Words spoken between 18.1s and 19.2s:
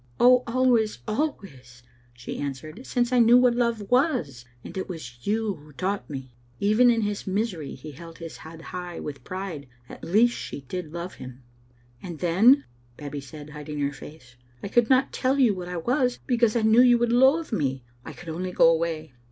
could only go away.